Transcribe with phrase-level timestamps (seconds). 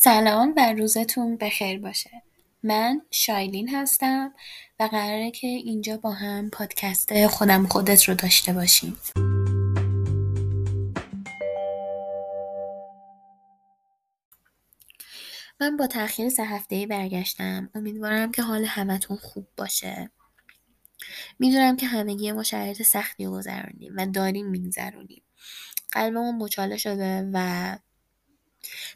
[0.00, 2.10] سلام و روزتون بخیر باشه.
[2.62, 4.34] من شایلین هستم
[4.80, 8.96] و قراره که اینجا با هم پادکست خودم خودت رو داشته باشیم.
[15.60, 17.70] من با تاخیر سه هفته برگشتم.
[17.74, 20.10] امیدوارم که حال همتون خوب باشه.
[21.38, 25.22] می‌دونم که همگی ما شرایط سختی گذروندیم و داریم میگذرونیم.
[25.92, 27.78] قلبمون مچاله شده و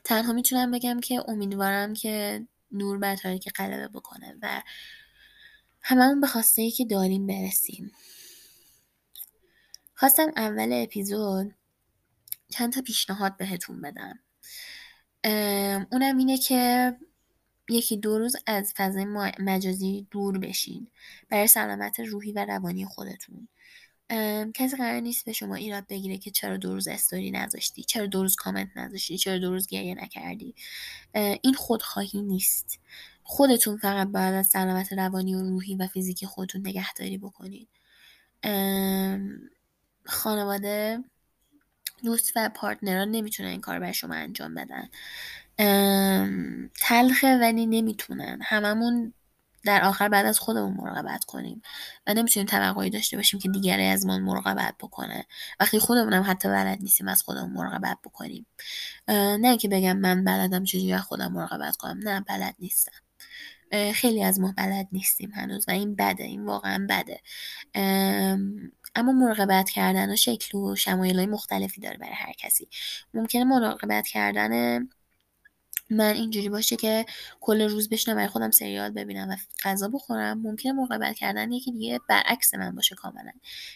[0.05, 4.63] تنها می‌تونم بگم که امیدوارم که نور بر تاریکی غلبه بکنه و
[5.83, 7.93] هممون به خواسته ای که داریم برسیم.
[9.95, 11.55] خواستم اول اپیزود
[12.49, 14.19] چند تا پیشنهاد بهتون بدم.
[15.93, 16.93] اونم اینه که
[17.69, 19.05] یکی دو روز از فضای
[19.39, 20.91] مجازی دور بشین.
[21.29, 23.49] برای سلامت روحی و روانی خودتون.
[24.55, 28.23] کسی قرار نیست به شما ایراد بگیره که چرا دو روز استوری نذاشتی چرا دو
[28.23, 30.55] روز کامنت نذاشتی چرا دو روز گریه نکردی.
[31.15, 32.81] این خودخواهی نیست.
[33.23, 37.69] خودتون فقط باید از سلامت روانی و روحی و فیزیکی خودتون نگهداری بکنید.
[40.07, 41.05] خانواده
[42.05, 44.89] دوست و پارتنران نمی‌تونن این کار بر شما انجام بدن.
[46.81, 48.39] تلخه ولی نمی‌تونن.
[48.43, 49.15] هممون
[49.65, 51.63] در آخر بعد از خودمون مراقبت کنیم
[52.07, 55.27] و نمی‌تونیم توقعی داشته باشیم که دیگری از ما مراقبت بکنه.
[55.61, 58.47] وقتی خودمون هم حتی بلد نیستیم از خودمون مراقبت بکنیم.
[59.09, 61.99] نه که بگم من بلدم چجوری از خودم مراقبت کنم.
[61.99, 62.93] نه بلد نیستم.
[63.95, 67.21] خیلی از ما بلد نیستیم هنوز و این بده این واقعا بده.
[68.95, 72.69] اما مراقبت کردن و شکل و شمایل های مختلفی داره برای هر کسی.
[73.15, 74.79] ممکنه مراقبت کردن
[75.93, 77.07] من اینجوری باشه که
[77.41, 82.01] کل روز بشنم برای خودم سریال ببینم و غذا بخورم ممکنه مراقبت کردن یکی دیگه
[82.09, 83.33] برعکس من باشه کاملا.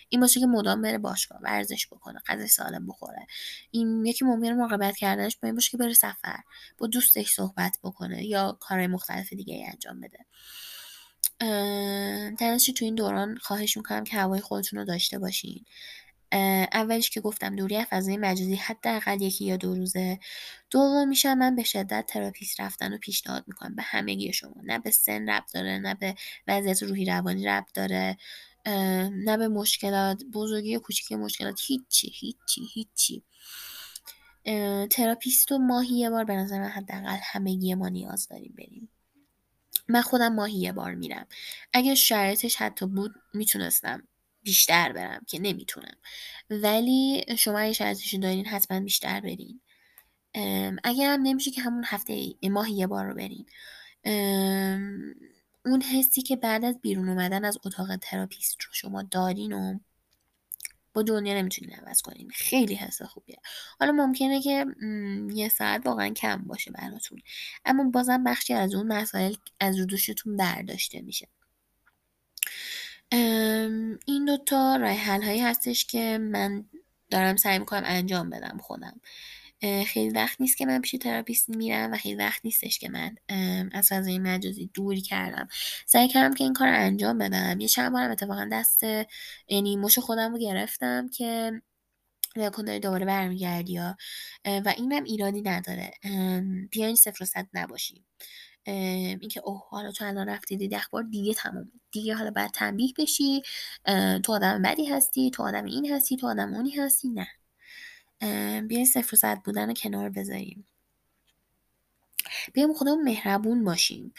[0.08, 3.26] این باشه که مدام بره باشگاه ورزش بکنه غذا سالم بخوره.
[3.70, 6.40] این یکی ممکنه مراقبت کردنش این باشه که بره سفر
[6.78, 10.18] با دوستش صحبت بکنه یا کارهای مختلف دیگه انجام بده.
[12.38, 15.64] در تو این دوران خواهش می‌کنم که هوای خودتون رو داشته باشین.
[16.72, 20.18] اولش که گفتم دوری از فضای مجازی حداقل یکی یا دو روزه
[20.70, 21.34] دوم میشم.
[21.38, 24.54] من به شدت تراپیست رفتن رو پیشنهاد می‌کنم به همگی شما.
[24.64, 26.14] نه به سن ربط داره نه به
[26.48, 28.16] وضعیت روحی روانی ربط داره
[29.10, 33.22] نه به مشکلات بزرگی یا کوچیکی مشکلات هیچی هیچی هیچی.
[34.90, 38.88] تراپیست و ماهی یه بار به نظر من حداقل همگی ما نیاز داریم بریم.
[39.88, 41.26] من خودم ماهی یه بار میرم.
[41.72, 44.08] اگه شرایطش حتی بود می‌تونستم
[44.46, 45.96] بیشتر برم که نمی‌تونم.
[46.50, 49.60] ولی شما اگه شرطشو دارین حتما بیشتر برین.
[50.84, 53.46] اگر هم نمیشه که همون هفته ماه یه بار رو برین.
[55.64, 59.78] اون حسی که بعد از بیرون اومدن از اتاق تراپیست رو شما دارین و
[60.94, 62.30] با دنیا نمی‌تونین عوض کنین.
[62.34, 63.38] خیلی حس خوبیه.
[63.80, 64.66] حالا ممکنه که
[65.34, 67.22] یه ساعت واقعا کم باشه براتون.
[67.64, 71.28] اما بازم بخشی از اون مسائل از رو دوشتون برداشته میشه.
[74.06, 76.64] این دوتا راه حل هایی هستش که من
[77.10, 79.00] دارم سعی می‌کنم انجام بدم خودم.
[79.86, 83.16] خیلی وقت نیست که من پیش تراپیست میرم و خیلی وقت نیستش که من
[83.72, 85.48] از فضای مجازی دوری کردم.
[85.86, 87.60] سعی کردم که این کار رو انجام بدم.
[87.60, 88.82] یه چند بارم اتفاقا دست
[89.48, 91.52] یعنی مچ خودم رو گرفتم که
[92.36, 93.94] نکن داری دوباره برمیگردی و
[94.76, 95.90] اینم ایرادی نداره.
[96.70, 98.06] بیاین صفر و صد نباشیم.
[98.66, 101.68] اینکه اوه حالا تو الان رفتی دیدی اخبار دیگه تمومه.
[101.90, 103.42] دیگه حالا باید تنبیه بشی.
[104.24, 107.08] تو آدم بدی هستی تو آدم این هستی تو آدم اونی هستی.
[107.08, 107.28] نه.
[108.60, 110.66] بیاین صفر و صد بودن رو کنار بذاریم.
[112.52, 114.14] بیایم خودمون مهربون باشیم.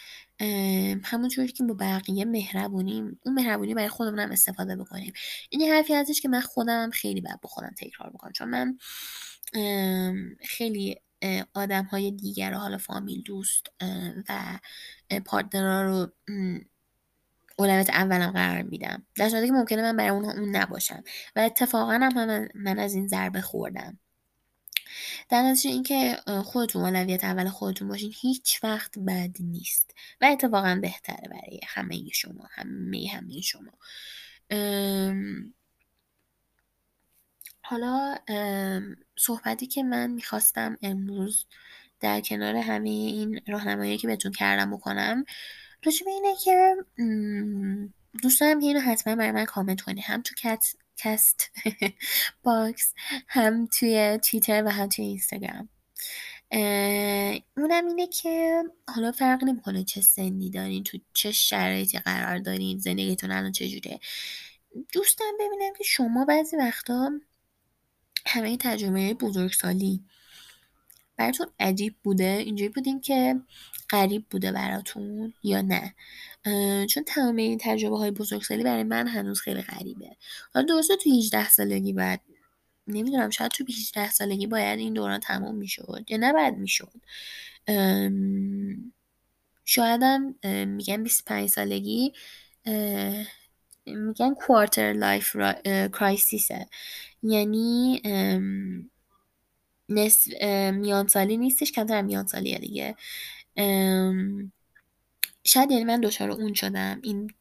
[1.04, 3.20] همونجوری که با بقیه مهربونیم.
[3.26, 5.14] اون مهربونی برای خودمون هم استفاده بکنیم.
[5.50, 8.32] این حرفی هستش که من خودم خیلی باید با تکرار بکنم.
[8.32, 8.78] چون من
[10.42, 10.96] خیلی
[11.54, 13.68] آدم های دیگر حالا فامیل دوست
[14.30, 14.60] و
[15.26, 16.12] پارتنرها رو
[17.60, 19.06] اولویت اولم قرار میدم.
[19.16, 21.04] در که ممکنه من برای اونها اون نباشم.
[21.36, 24.00] و اتفاقا هم من از این ضربه خوردم.
[25.30, 29.96] در نتیجه اینکه خودتون اولویت اول خودتون باشین هیچ وقت بد نیست.
[30.22, 33.72] و اتفاقا بهتره برای همه شما همه همه شما.
[37.70, 38.16] حالا
[39.18, 41.46] صحبتی که من می‌خواستم امروز
[42.00, 45.26] در کنار همه این راهنمایی که بهتون کردم بکنم
[45.84, 46.76] راجع به اینه که
[48.24, 50.02] دوست دارم که اینو حتما برای من کامنت کنی.
[50.02, 51.52] هم تو کست
[52.44, 52.94] باکس
[53.28, 55.70] هم توی توییتر و هم توی اینستاگرام.
[57.58, 63.32] اونم اینه که حالا فرق نمی‌کنه چه سنی دارین تو چه شرایطی قرار دارین زندگیتون
[63.32, 64.00] الان چجوره.
[64.94, 67.12] دوست دارم ببینم که شما بعضی وقتا
[68.28, 70.04] همه تجربه بزرگسالی.
[71.18, 73.42] براتون عجیب بوده؟ اینجوری بودین که
[73.90, 75.96] غریب بوده براتون یا نه؟
[76.88, 80.16] چون تمام این تجربه های بزرگسالی برای من هنوز خیلی غریبه.
[80.54, 82.22] حالا درسته تو 18 سالگی بعد
[82.88, 87.02] نمی‌دونم شاید تو 18 سالگی باید این دوران تموم می‌شد یا نباید می‌شد.
[89.66, 90.36] شایدم
[90.68, 92.14] میگن 25 سالگی
[93.96, 95.36] میگن quarter life
[95.66, 96.68] crisis ه
[97.24, 98.02] یعنی
[99.90, 100.44] نصف
[100.74, 102.96] میان سالی نیستش کمتر میان سالیه دیگه.
[105.44, 107.00] شاید یعنی من دچار اون شدم.
[107.04, 107.32] این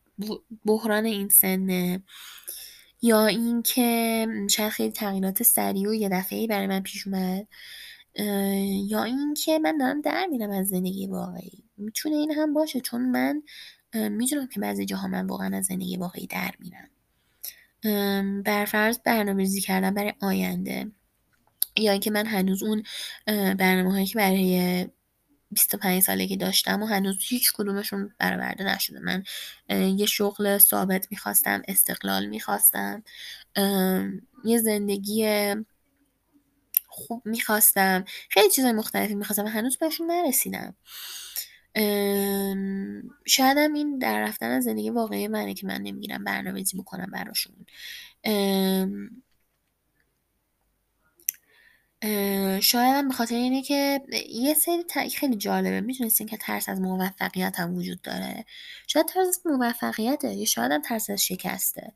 [0.65, 2.03] بحران این سنه.
[3.03, 7.47] یا اینکه شاید خیلی تغییرات سریع و یه دفعه برای من پیش اومد.
[8.89, 11.65] یا اینکه من دارم در میرم از زندگی واقعی.
[11.77, 13.43] می‌تونه این هم باشه چون من
[13.97, 16.89] می‌دونم که بعضی جاها من واقعا از زندگی واقعی در میرم.
[18.43, 20.91] برفرض برنامه ریزی کردم برای آینده
[21.77, 22.83] یا اینکه من هنوز اون
[23.27, 24.87] برنامه هایی که برای
[25.51, 29.01] 25 سالگی داشتم و هنوز هیچ کدومشون برآورده نشده.
[29.01, 29.25] من
[29.71, 33.03] یه شغل ثابت می‌خواستم استقلال می‌خواستم
[34.45, 35.55] یه زندگی
[36.87, 40.75] خوب می‌خواستم خیلی چیزای مختلفی می‌خواستم و هنوز بهشون نرسیدم.
[43.25, 47.67] شایدم این در رفتن از زندگی واقعی منه که من نمی‌گیرم برنامه‌ریزی بکنم براشون.
[52.61, 54.85] شاید به خاطر اینه که یه سری
[55.17, 55.81] خیلی جالبه.
[55.81, 58.45] می‌تونستین که ترس از موفقیت هم وجود داره.
[58.87, 61.93] شاید ترس از موفقیته یا شاید هم ترس از شکسته.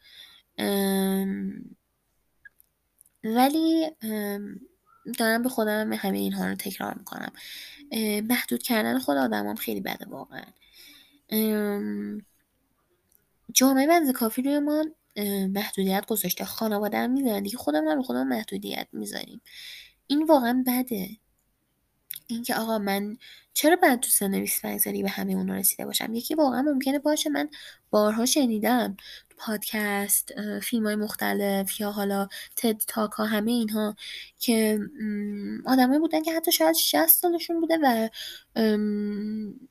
[3.24, 3.90] ولی
[5.18, 7.32] دارم به خودم همه اینها رو تکرار می‌کنم.
[8.28, 10.44] محدود کردن خود آدمام خیلی بده واقعا.
[13.52, 14.84] جامعه بنز کافی روی ما
[15.48, 16.44] محدودیت گذاشته.
[16.44, 19.40] خانواده هم می‌ذارن دیگه خودم هم خودم محدودیت می‌ذاریم.
[20.06, 21.08] این واقعا بده.
[22.34, 23.16] اینکه آقا من
[23.54, 27.30] چرا باید تو سن 25 سالی به همه اونا رسیده باشم؟ یکی واقعا ممکنه باشه
[27.30, 27.48] من
[27.90, 28.96] بارها شنیدم
[29.36, 30.32] پادکست
[30.62, 33.96] فیلم های مختلف یا حالا تد تاک ها همه اینها
[34.38, 34.78] که
[35.66, 38.08] آدمایی بودن که حتی شاید 60 سالشون بوده و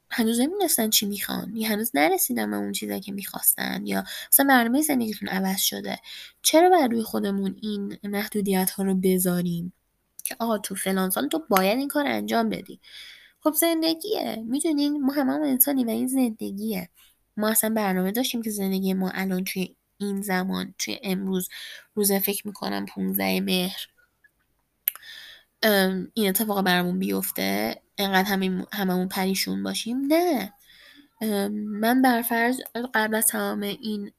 [0.09, 1.55] هنوز نمی‌دونستن چی می‌خوان.
[1.55, 5.99] یا هنوز نرسیدن به اون چیزایی که می‌خواستن یا مثلا برنامه زندگیتون عوض شده.
[6.41, 9.73] چرا باید روی خودمون این محدودیت ها رو بذاریم؟
[10.29, 12.79] که آقا تو فلان سال تو باید این کار انجام بدی.
[13.43, 14.43] خب زندگیه.
[14.47, 16.89] می‌دونین ما همه هم انسانی و این زندگیه.
[17.37, 21.49] ما اصلا برنامه داشتیم که زندگی ما الان توی این زمان توی امروز
[21.95, 23.87] روزه فکر می‌کنم 15 مهر.
[26.13, 27.81] این اتفاق برامون بیفته.
[27.97, 30.53] انقدر همه هممون پریشون باشیم؟ نه.
[31.21, 32.59] من برفرض
[32.93, 34.11] قبل از تمام این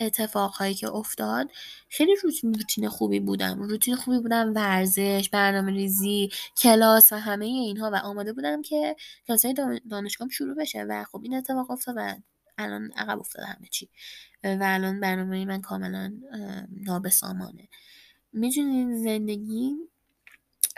[0.00, 1.50] اتفاقهایی که افتاد
[1.88, 3.62] خیلی روتین خوبی بودم.
[3.62, 9.44] روتین خوبی بودم ورزش برنامه ریزی کلاس و همه اینها و آماده بودم که کلاس
[9.44, 12.14] های دانشگاه شروع بشه و خب این اتفاق افتاد و
[12.58, 13.88] الان عقب افتاده همه چی.
[14.44, 16.12] و الان برنامه من کاملا
[16.86, 17.68] نابسامانه.
[18.32, 19.74] می‌دونین زندگی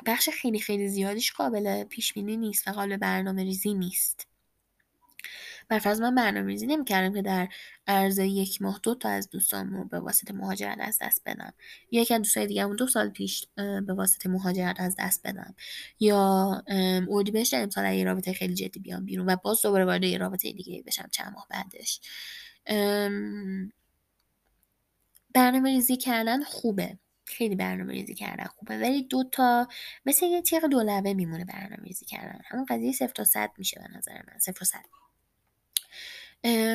[0.07, 4.32] بخش خیلی خیلی زیادیش قابل پیش بینی نیست و قابل برنامه ریزی نیست.
[5.69, 7.49] برفرض من برنامه ریزی نمی‌کردم که در
[7.87, 11.53] عرض یک ماه دو تا از دوستامو به واسطه مهاجرت از دست بدم.
[11.91, 15.55] یکی از دوستای دیگه‌مون دو سال پیش به واسطه مهاجرت از دست بدم.
[16.01, 16.63] یا
[17.11, 20.83] اردیبهشت امسال یه رابطه خیلی جدی بیام بیرون و باز دوباره وارد یه رابطه دیگه
[20.83, 22.01] بشم چند ماه بعدش.
[25.35, 26.99] برنامه ریزی کردن خوبه.
[27.25, 28.79] خیلی برنامه ریزی کردن خوبه.
[28.79, 29.69] ولی دو تا
[30.07, 32.41] مثل یه تیغ دولبه میمونه برنامه ریزی کردن.
[32.45, 34.39] همون قضیه صفر تا صد میشه به نظر من.
[34.39, 34.85] صفر صد.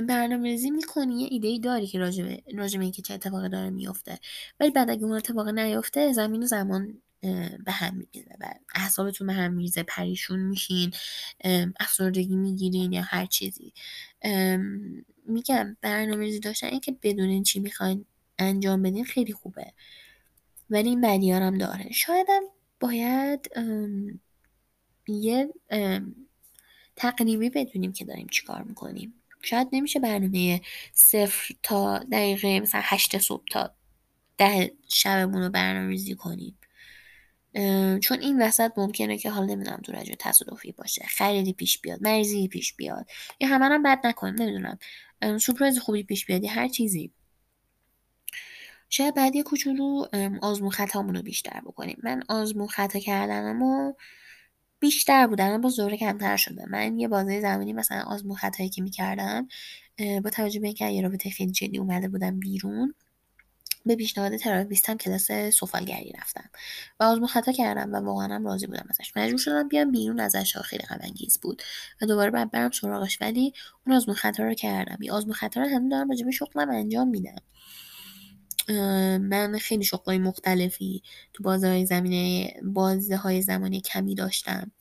[0.07, 4.19] برنامه‌ریزی می‌کنی؟ یه ایده ای داری که راجبه راجبه اینکه چه اتفاقی داره میفته
[4.59, 7.01] ولی بعد اگه اون اتفاق نیفته زمین و زمان
[7.65, 10.91] به هم میریزه و اعصابتون به هم میریزه پریشون میشین
[11.79, 13.73] افسردگی می‌گیرین یا هر چیزی.
[15.25, 18.05] میگم برنامه‌ریزی داشتن اینکه بدونین چی می‌خواین
[18.39, 19.73] انجام بدین خیلی خوبه.
[20.69, 21.91] ولی این بدیارم داره.
[21.91, 22.41] شایدم
[22.79, 23.49] باید
[25.07, 25.49] یه
[26.95, 29.13] تقریبی بدونیم که داریم چیکار می‌کنیم.
[29.47, 30.61] شاید نمیشه برنامه
[30.93, 33.71] صفر تا دقیقه مثلا هشت صبح تا
[34.37, 36.57] ده شبمون رو برنامه ریزی کنیم
[37.99, 41.05] چون این وسط ممکنه که حالا نمی‌دونم تو رجوع تصادفی باشه.
[41.07, 43.05] خریدی پیش بیاد مریضی پیش بیاد.
[43.39, 44.79] یا همه هم بد نکنیم نمی‌دونم.
[45.39, 47.11] سورپرایز خوبی پیش بیاد هر چیزی.
[48.89, 50.05] شاید بعد یه کوچولو
[50.41, 51.97] آزمون خطامون رو بیشتر بکنیم.
[52.03, 53.93] من آزمون خطا کردنمو
[54.79, 56.65] بیشتر بودن با زوره کمتر شده.
[56.69, 59.47] من یه بازه زمانی مثلا آزمون خطایی که می‌کردم
[60.23, 62.93] با توجه به اینکه یه رابطه خیلی جدی اومده بودم بیرون
[63.85, 66.49] به پیشنهاد تراپیستم کلاس سفالگری رفتم.
[66.99, 69.11] و آزمون خطا کردم و واقعا هم راضی بودم ازش.
[69.15, 70.97] مجبور شدم بیام بیرون ازش خیلی غم
[71.41, 71.63] بود
[72.01, 73.17] و دوباره بعد برم سراغش.
[73.21, 73.53] ولی
[73.85, 74.97] اون آزمون خطا رو کردم.
[75.01, 77.41] یه آزمون خطا رو هم دارم راجع شغلم انجام میدم.
[79.19, 84.71] من خیلی شغلای مختلفی تو بازه های زمینه بازه های زمانی کمی داشتم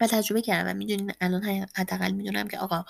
[0.00, 0.76] و تجربه کردم.
[0.76, 2.84] می‌دونین الان حداقل می‌دونم که آقا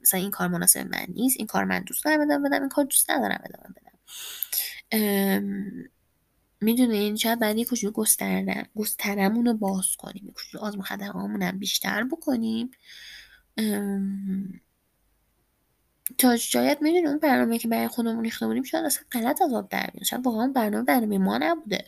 [0.00, 2.84] مثلا این کار مناسب من نیست این کار من دوست دارم ادامه بدم این کار
[2.84, 3.92] دوست ندارم ادامه بدم
[6.60, 7.92] می‌دونین شاید بعد یه کوچولو
[8.74, 12.70] گسترمون رو باز کنیم یه کوچولو آزمون خطرهامون هم بیشتر بکنیم.
[16.18, 19.68] تا شاید می‌دونیم اون برنامه که برای خودمون ریخته بودیم شاید اصلا غلط از آب
[19.68, 21.84] در شاید واقعا برنامه برنامه ما نبوده.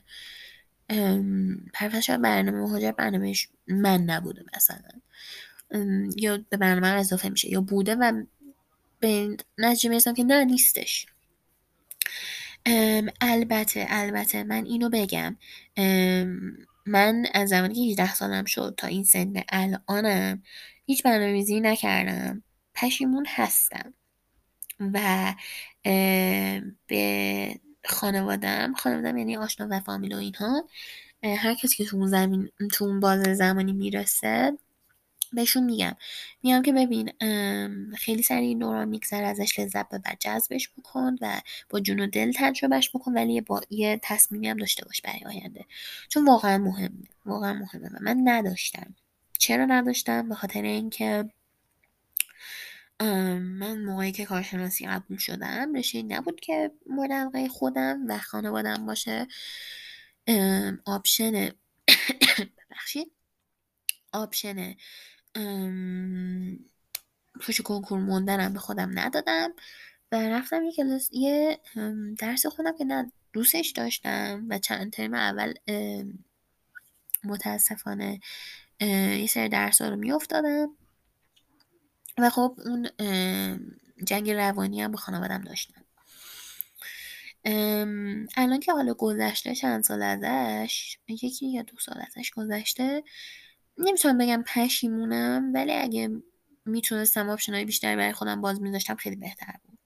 [1.74, 3.34] پرفش شاید برنامه مهاجر برنامه
[3.66, 5.00] من نبوده مثلا.
[6.16, 7.50] یا به برنامه اضافه میشه.
[7.50, 8.22] یا بوده و
[9.00, 11.06] به نتیجه می‌رسم که نه نیستش.
[13.20, 15.36] البته البته من اینو بگم.
[16.86, 20.42] من از زمانی که 18 سالم شد تا این سن الانم
[20.86, 22.42] هیچ برنامه‌ریزی نکردم.
[22.74, 23.94] پشیمون هستم.
[24.94, 25.34] و
[26.86, 30.68] به خانوادم خانوادم یعنی آشنا و فامیل و اینها
[31.24, 34.58] هر کسی که تو اون زمین تو اون باز زمانی می‌رسه
[35.32, 35.96] بهشون میگم.
[36.42, 37.12] میگم که ببین
[37.96, 42.32] خیلی سریع این دوران میگذره ازش لذت ببر جذبش بکن و با جون و دل
[42.34, 45.64] تجربهش بکن ولی با یه تصمیمی هم داشته باش برای آینده.
[46.08, 48.94] چون واقعا مهمه واقعا مهمه و من نداشتم.
[49.38, 51.24] چرا نداشتم؟ به خاطر اینکه
[53.00, 59.28] من موقعی که کارشناسی قبول شدم رشته نبود که مورد علاقه خودم و خانوادم باشه.
[60.84, 61.32] option
[62.70, 63.12] ببخشید.
[64.12, 64.74] option
[67.40, 69.52] پشت کنکور موندنم به خودم ندادم
[70.12, 71.60] و رفتم یه کلاس یه
[72.18, 75.54] درس خودم که نه دوستش داشتم و چند ترم اول
[77.24, 78.20] متاسفانه
[78.80, 80.68] یه سری درس رو میافتادم.
[82.18, 82.88] و خب اون
[84.04, 85.85] جنگ روانی هم با خانوادم داشتم.
[88.37, 93.02] الان که حالا گذشته چند سال ازش یکی یا دو سال ازش گذشته
[93.78, 96.11] نمی‌تونم بگم پشیمونم ولی اگه
[96.64, 99.78] می‌تونستم آپشنهای بیشتری برای خودم باز میذاشتم خیلی بهتر بود.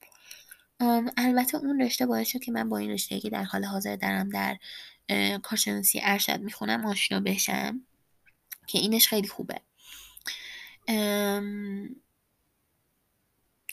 [1.17, 4.29] البته اون رشته باعث شد که من با این رشته که در حال حاضر دارم
[4.29, 4.59] در
[5.43, 7.81] کارشناسی ارشد می‌خونم آشنا بشم
[8.67, 9.61] که اینش خیلی خوبه.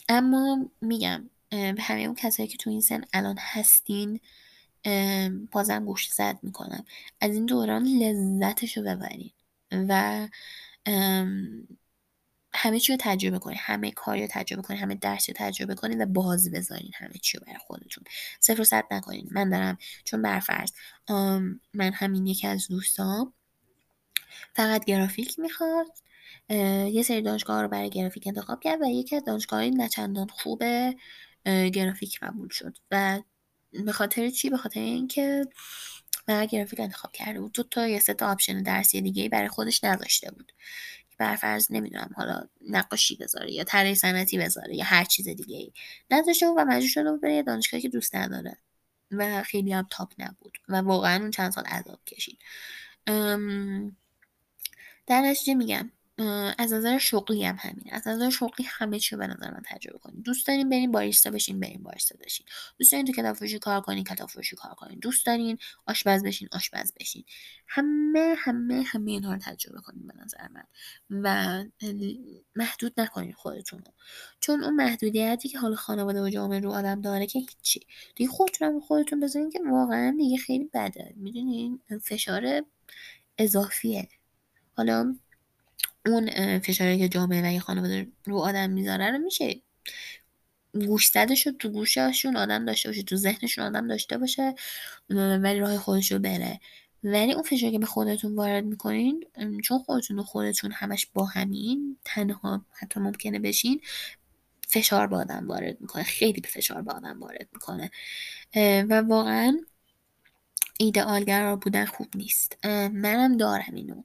[0.09, 4.19] اما میگم به همه اون کسایی که تو این سن الان هستین
[5.51, 6.85] بازم گوش زد می‌کنم.
[7.21, 9.31] از این دوران لذتش رو ببرین
[9.71, 10.27] و
[12.53, 13.57] همه چی رو تجربه کنین.
[13.59, 17.37] همه کاری رو تجربه کنین همه درس رو تجربه کنین و باز بذارین همه چی
[17.37, 18.03] رو برای خودتون.
[18.39, 19.27] صفر و صد نکنین.
[19.31, 20.71] من دارم چون برفرض
[21.73, 23.33] من همین یکی از دوستام
[24.53, 25.87] فقط گرافیک می‌خواد.
[26.49, 30.63] یه سری دانشگاه رو برای گرافیک انتخاب کرد و یکی از دانشگاه نچندان خوب
[31.45, 33.21] گرافیک قبول شد و
[33.85, 35.45] به خاطر چی؟ به خاطر اینکه
[36.25, 37.51] برای گرافیک انتخاب کرده بود.
[37.51, 40.51] دو تا یا سه تا option درسی دیگه برای خودش نذاشته بود.
[41.17, 45.71] برفرض نمی‌دونم حالا نقاشی بذاره یا طراحی صنعتی بذاره یا هر چیز دیگه ای
[46.11, 48.57] نذاشته بود و مجبور شده بود بره دانشگاهی که دوست نداره
[49.11, 52.39] و خیلی هم تاپ نبود و واقعا اون چند سال عذاب کشید.
[55.07, 55.91] در نتیجه میگم
[56.57, 60.23] از نظر شغلی هم همین از نظر شغلی همه چی به نظر من تجربه کنید.
[60.23, 62.45] دوست دارین برین باریستا بشین برین باریستا بشین.
[62.77, 64.99] دوست دارین تو کتاب فروشی کار کنین کتاب فروشی کار کنین.
[64.99, 67.23] دوست دارین آشپز بشین آشپز بشین.
[67.67, 70.63] همه همه همه اینها رو تجربه کنین به نظر من.
[71.09, 71.63] و
[72.55, 73.91] محدود نکنین خودتون رو.
[74.39, 77.87] چون اون محدودیتی که حال خانواده و جامعه رو آدم داره که هیچی.
[78.15, 81.13] دیگه خودتون خودتون بذارین که واقعا دیگه خیلی بده.
[81.17, 82.63] می‌دونین؟ فشار
[83.37, 84.07] اضافیه.
[84.77, 85.15] حالا
[86.05, 89.61] اون فشاری که جامعه و خانواده رو آدم می‌ذاره رو میشه
[90.73, 94.55] گوش زدش رو تو گوششون آدم داشته باشه تو ذهنشون آدم داشته باشه
[95.09, 96.59] ولی راه خودش رو بره.
[97.03, 99.25] ولی اون فشاری که به خودتون وارد می‌کنین
[99.63, 103.81] چون خودتون و خودتون همش با همین تنها حتی ممکنه بشین
[104.67, 107.91] فشار به آدم وارد می‌کنه خیلی فشار به آدم وارد می‌کنه.
[108.89, 109.57] و واقعا
[110.79, 112.65] ایدئالگرا بودن خوب نیست.
[112.93, 114.03] منم دارم اینو.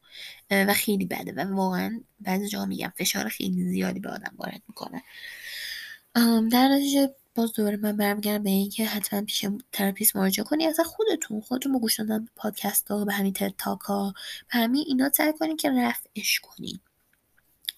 [0.51, 1.33] و خیلی بده.
[1.33, 5.03] و واقعا بعضی جا میگم فشار خیلی زیادی به آدم وارد می‌کنه.
[6.53, 10.67] در نتیجه باز دوباره من برمیگردم به اینکه حتما پیش تراپیست مراجعه کنی.
[10.67, 14.15] اصلا خودتون خودتون با گوش دادن پادکست ها به همین talk ها
[14.53, 16.81] به همین اینا سعی کنین که رفعش کنین.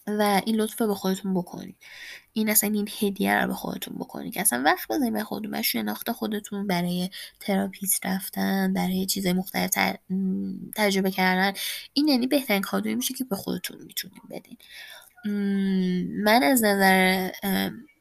[0.06, 1.76] و این لطف رو به خودتون بکنید.
[2.32, 5.62] این اصلا این هدیه رو به خودتون بکنید که اصلا وقت بذارید به خودتون و
[5.62, 9.70] شناخت خودتون برای تراپیست رفتن برای چیزای مختلف
[10.76, 11.52] تجربه کردن.
[11.92, 14.56] این یعنی بهترین کادوی میشه که به خودتون می‌تونید بدین.
[16.24, 17.30] من از نظر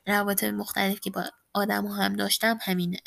[0.08, 2.98] روابط مختلف که با آدم‌ها داشتم همین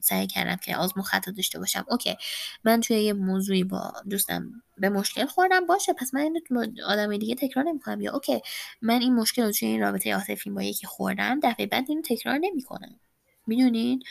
[0.00, 1.84] سعی کردم که آزمون خطا داشته باشم.
[1.90, 2.16] okay
[2.64, 5.66] من توی یه موضوعی با دوستم به مشکل خوردم.
[5.66, 6.40] باشه پس من اینو
[6.86, 8.00] آدم دیگه تکرار نمی‌کنم.
[8.00, 8.40] یا اوکی
[8.82, 12.38] من این مشکل رو توی این رابطه عاطفی با یکی خوردم دفعه بعد اینو تکرار
[12.38, 13.00] نمی‌کنم.
[13.46, 14.02] می‌دونین؟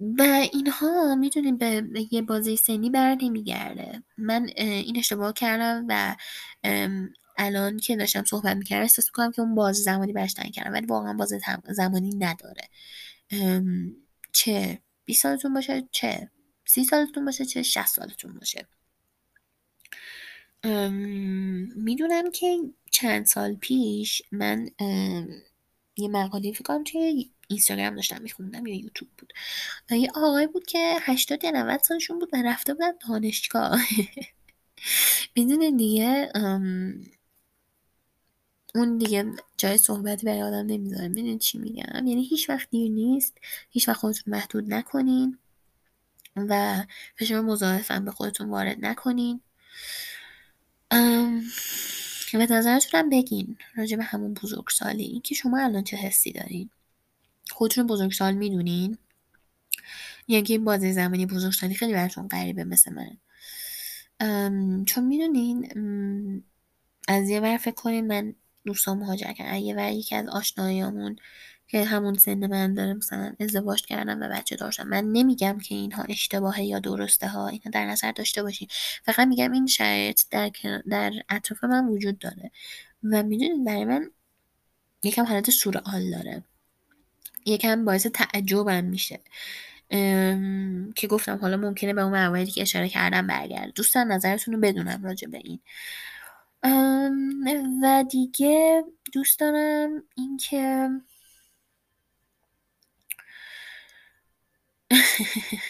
[0.00, 4.02] و اینها می‌دونین به یه بازه سنی بر نمیگرده.
[4.18, 6.16] من این اشتباه کردم و
[7.36, 11.12] الان که داشتم صحبت می‌کردم احساس می‌کنم که اون باز زمانی برش کردم ولی واقعا
[11.12, 11.32] باز
[11.68, 12.68] زمانی نداره.
[14.32, 16.30] چه؟ 20 سالتون باشه؟ چه؟
[16.64, 18.66] سی سالتون باشه؟ چه؟ 60 سالتون باشه؟
[21.76, 22.58] می‌دونم که
[22.90, 24.70] چند سال پیش من
[25.96, 29.32] یه مقاله فکر کنم توی اینستاگرام داشتم میخوندم یا یوتیوب بود.
[29.90, 33.80] یه آقای بود که 80 یا 90 سالشون بود و رفته بودن دانشگاه.
[35.36, 36.32] می‌دونین دیگه؟
[38.76, 43.38] اون دیگه جای صحبتی برای آدم نمی‌ذاره می‌دونین چی میگم؟ یعنی هیچ وقت دیر نیست.
[43.70, 45.38] هیچ وقت خودتون محدود نکنین
[46.36, 46.84] و
[47.18, 49.40] فشار مضاعفم به خودتون وارد نکنین.
[52.34, 55.04] و نظرتونم بگین راجع به همون بزرگسالی.
[55.04, 56.70] این که شما الان چه حسی دارین؟
[57.50, 58.98] خودتون بزرگسال می‌دونین؟
[60.26, 63.16] که این بازی زمانی بزرگسالی خیلی براتون غریبه مثل من.
[64.84, 66.44] چون می‌دونین
[67.08, 68.34] از یه ور فکر کنین من
[68.66, 71.16] دوستان مهاجر کردن یه ور یکی از آشنایامون
[71.68, 76.02] که همون سن من داره مثلا ازدواج کردن و بچه داشتن من نمیگم که اینها
[76.08, 78.68] اشتباهه یا درسته ها اینها در نظر داشته باشین.
[79.04, 80.50] فقط میگم این شرایط در,
[80.90, 82.50] در اطراف من وجود داره.
[83.02, 84.10] و می‌دونید برای من
[85.02, 86.42] یکم حالت سورئال داره.
[87.46, 89.20] یکم باعث تعجبم میشه.
[90.94, 95.04] که گفتم حالا ممکنه به اون مواردی که اشاره کردم برگرد دوستان نظرتون رو بدونم
[95.04, 95.60] راجع به این.
[97.82, 100.88] و دیگه دوست دارم اینکه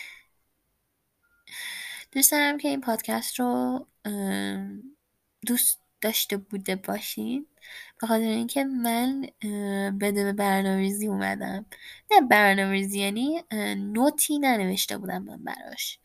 [2.13, 3.87] دوست دارم که این پادکست رو
[5.47, 7.47] دوست داشته بوده باشین.
[8.01, 9.27] به خاطر اینکه من
[10.01, 11.67] بدون برنامه‌ریزی اومدم.
[12.11, 13.43] نه برنامه‌ریزی یعنی
[13.77, 15.99] نوتی ننوشته بودم من براش.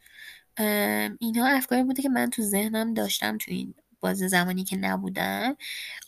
[1.19, 5.55] اینها افکاری بوده که من تو ذهنم داشتم تو این باز زمانی که نبودم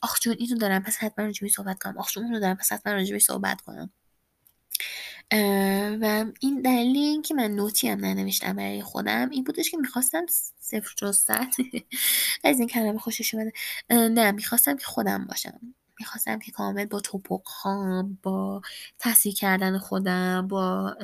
[0.01, 1.97] آخ جون اینو دارم پس حتما راجبی صحبت کنم.
[1.97, 3.89] آخ جون اونو دارم پس حتما راجبی صحبت کنم.
[6.01, 10.25] و این دلیل این که من نوتی هم ننوشتم برای خودم این بودش که می‌خواستم
[10.60, 11.47] صفر جز صد.
[12.43, 13.51] از این کلمه خوشش اومده.
[13.89, 15.60] نه می‌خواستم که خودم باشم.
[15.99, 17.41] می‌خواستم که کامل با توپق
[18.23, 18.62] با
[18.99, 20.95] تصحیح کردن خودم با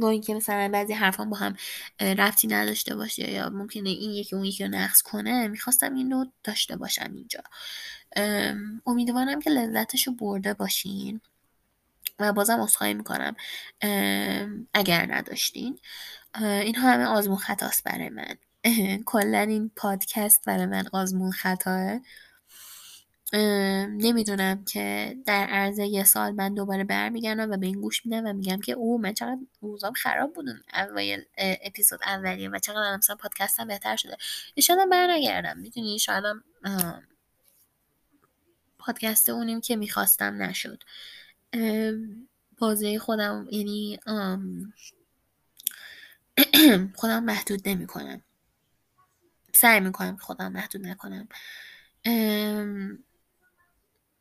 [0.00, 1.56] با اینکه مثلا بعضی حرفان با هم
[2.00, 6.26] رفتی نداشته باشه یا ممکنه این یکی اون یکی رو نقص کنه می‌خواستم این رو
[6.44, 7.40] داشته باشم اینجا.
[8.86, 11.20] امیدوارم که لذتش رو برده باشین
[12.18, 13.36] و بازم اصخایی می‌کنم
[14.74, 15.78] اگر نداشتین.
[16.40, 18.34] این همه آزمون خطاست برای من.
[19.06, 22.00] کلا این پادکست برای من آزمون خطاه.
[23.32, 28.32] نمی‌دونم که در عرض یه سال من دوباره برمیگردم و به این گوش میدم و
[28.32, 33.66] میگم که او من چقدر روزام خراب بودن اول اپیزود اولیه و چقدر مثلا پادکستم
[33.66, 34.16] بهتر شده.
[34.60, 35.58] شاید برنگردم.
[35.58, 36.24] می‌دونی؟ شاید
[38.78, 40.82] پادکست اونیم که می‌خواستم نشد.
[42.58, 43.98] بازه خودم یعنی
[47.00, 48.22] خودم محدود نمی کنم
[49.52, 51.28] سعی می‌کنم خودم محدود نکنم.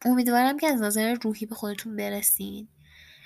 [0.06, 2.68] امیدوارم که از نظر روحی به خودتون برسین.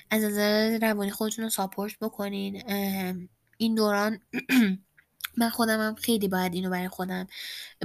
[0.10, 2.64] از نظر روانی خودتون رو ساپورت بکنین.
[3.58, 4.20] این دوران
[5.38, 7.28] من خودم هم خیلی باید اینو برای خودم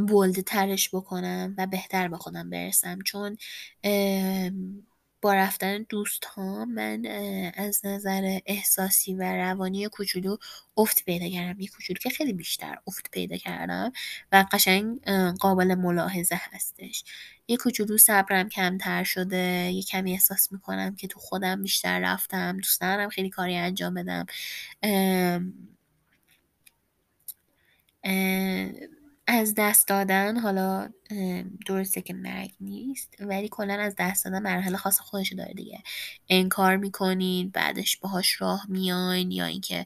[0.08, 2.98] بولد ترش بکنم و بهتر به خودم برسم.
[3.02, 3.36] چون
[5.34, 7.06] رفتن دوست ها من
[7.56, 10.36] از نظر احساسی و روانی کوچولو
[10.76, 11.60] افت پیدا کردم.
[11.60, 13.92] یه کوچولو که خیلی بیشتر افت پیدا کردم
[14.32, 15.04] و قشنگ
[15.40, 17.04] قابل ملاحظه هستش.
[17.48, 22.80] یه کوچولو صبرم کمتر شده یه کمی احساس می‌کنم که تو خودم بیشتر رفتم دوست
[22.80, 24.26] دارم خیلی کاری انجام بدم.
[29.28, 30.88] از دست دادن حالا
[31.66, 35.82] درسته که مرگ نیست ولی کلا از دست دادن مرحله خاص خودش داره دیگه.
[36.28, 39.84] انکار می‌کنین بعدش باهاش راه میاین یا اینکه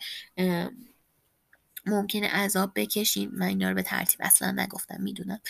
[1.86, 3.30] ممکنه عذاب بکشین.
[3.32, 5.40] من اینا رو به ترتیب اصلا نگفتم می‌دونم.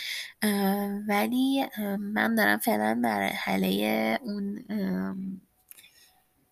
[1.08, 1.66] ولی
[1.98, 4.64] من دارم فعلا مرحله اون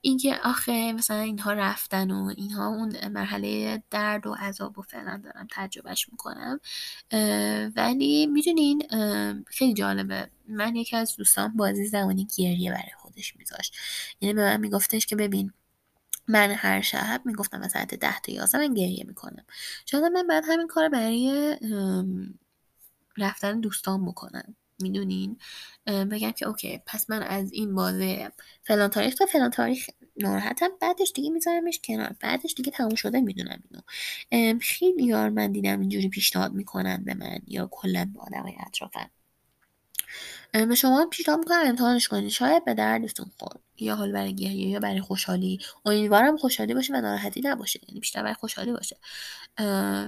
[0.01, 5.47] اینکه آخه مثلا اینها رفتن و اینها اون مرحله درد و عذاب و فعلا دارم
[5.51, 6.61] تجربهش می‌کنم.
[7.77, 8.83] ولی می‌دونین
[9.47, 10.31] خیلی جالبه.
[10.49, 13.77] من یکی از دوستان بازی زمانی گریه برای خودش میذاشت.
[14.21, 15.53] یعنی به من میگفتش که ببین
[16.29, 19.45] من هر شب می‌گفتم مثلا ده تا یازده من گریه می‌کنم.
[19.87, 21.57] شاید من بعد همین کار برای
[23.17, 24.57] رفتن دوستان بکنم.
[24.81, 25.37] می‌دونین؟
[25.87, 29.87] بگم که اوکی پس من از این بازه فلان تاریخ تا فلان تاریخ
[30.17, 30.69] ناراحتم.
[30.81, 32.17] بعدش دیگه میذارمش کنار.
[32.21, 33.63] بعدش دیگه تموم شده می‌دونم
[34.31, 34.59] اینو.
[34.59, 39.11] خیلی یار من دیدم اینجوری پیشنهاد می‌کنن به من یا کلا به آدمای اطرافم.
[40.53, 42.29] به شما پیشنهاد می‌کنم امتحانش کنید.
[42.29, 45.59] شاید به دردتون خورد یا حال برای گریه یا برای خوشحالی.
[45.85, 47.81] امیدوارم خوشحالی باشه و ناراحتی نباشه.
[47.89, 48.97] یعنی بیشتر برای خوشحالی باشه.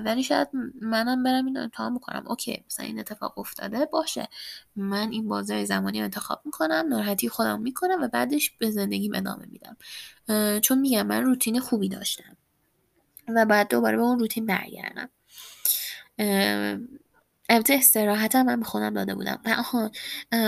[0.05, 0.49] ولی شاید
[0.81, 2.25] منم برم این امتحان می‌کنم.
[2.27, 4.29] اوکی مثلا این اتفاق افتاده باشه.
[4.77, 9.77] من این بازه زمانی انتخاب می‌کنم ناراحتی خودم می‌کنم و بعدش به زندگیم ادامه میدم.
[10.61, 12.37] چون میگم من روتین خوبی داشتم.
[13.29, 15.11] و بعد دوباره به اون روتین برگردم.
[17.51, 19.41] البته استراحتم من به خودم داده بودم.
[19.45, 19.91] و آها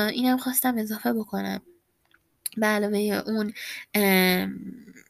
[0.09, 1.63] اینم خواستم اضافه بکنم.
[2.57, 3.53] به علاوه اون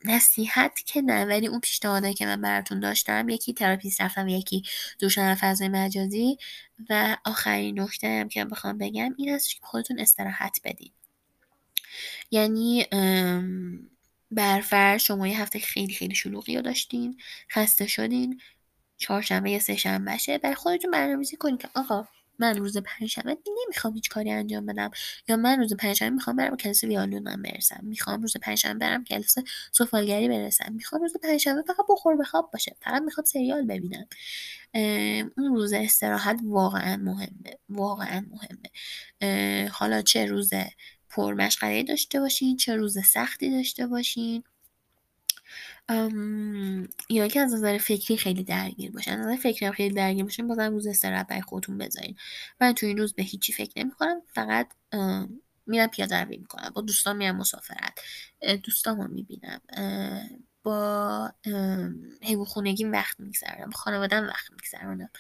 [0.05, 4.63] نصیحت که نه ولی اون پیشنهادهایی که من براتون داشتم یکی تراپیست رفتم یکی
[4.99, 6.39] دوشن فضای مجازی.
[6.91, 10.91] و آخرین نکته هم که بخوام بگم این است که خودتون استراحت بدین.
[12.31, 12.87] یعنی
[14.31, 18.41] برفر شما یه هفته خیلی خیلی شلوغی رو داشتین خسته شدین.
[19.03, 22.07] چهارشنبه یا سه شنبهشه برای خودتون برنامه‌ریزی کنید که آقا
[22.39, 24.91] من روز پنجشنبه نمی‌خوام هیچ کاری انجام بدم
[25.29, 29.35] یا من روز پنجشنبه می‌خوام برم کلاس ویالونم برسم می‌خوام روز پنجشنبه برم کلاس
[29.73, 34.07] سفالگری برسم می‌خوام روز پنجشنبه فقط بخور بخواب باشه فقط می‌خوام سریال ببینم.
[35.37, 39.69] اون روز استراحت واقعا مهمه واقعا مهمه.
[39.69, 40.51] حالا چه روز
[41.09, 44.45] پرمشغله داشته باشین چه روز سختی داشته باشین.
[47.09, 49.21] یا که از نظر فکری خیلی درگیر باشن.
[49.21, 52.17] از نظر فکری هم خیلی درگیر باشین بازم روز استراحت برای خودتون بذارین.
[52.61, 54.69] من تو این روز به هیچی فکر نمی‌کنم فقط
[55.67, 56.71] میرم پیاده روی می‌کنم.
[56.75, 58.01] با دوستان میرم مسافرت.
[58.63, 59.61] دوستامو می‌بینم.
[60.63, 61.33] با
[62.23, 63.71] حیوان خونگی وقت میگذرونم.
[63.71, 65.11] با خانوادم وقت میگذرونم.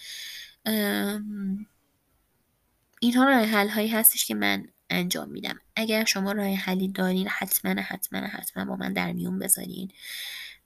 [3.01, 5.61] اینها راه حل هایی هستش که من انجام میدم.
[5.77, 9.91] اگر شما راه حلی دارین حتما حتما حتما با من در میون بذارین.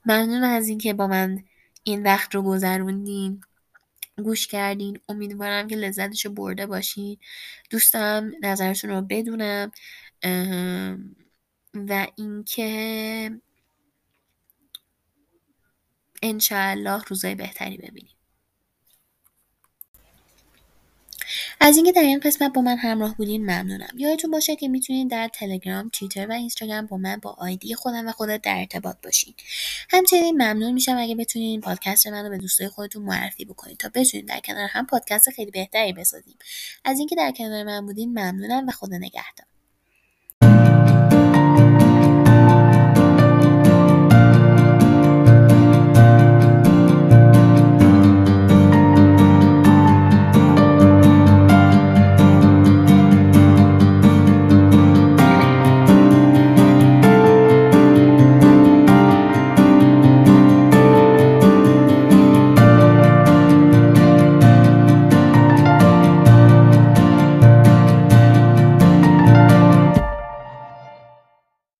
[0.05, 1.43] ممنون از اینکه با من
[1.83, 3.41] این وقت رو گذروندین.
[4.17, 4.99] گوش کردین.
[5.09, 7.17] امیدوارم که لذتش رو برده باشین.
[7.69, 9.71] دوستم نظرتون رو بدونم.
[11.73, 13.31] و اینکه
[16.21, 18.16] انشاءالله روزای بهتری ببینیم.
[21.59, 23.89] از اینکه در این قسمت با من همراه بودین ممنونم.
[23.97, 28.11] یادتون باشه که می‌تونید در تلگرام توییتر و اینستاگرام با من با آیدی خودم و
[28.11, 29.33] خودت در ارتباط باشین.
[29.89, 34.27] همچنین ممنون میشم اگه بتونین این پادکست رو به دوستای خودتون معرفی بکنید تا بتونید
[34.27, 36.37] در کنار هم پادکست خیلی بهتری بسازیم.
[36.85, 39.56] از اینکه در کنار من بودین ممنونم و خدا نگهدار.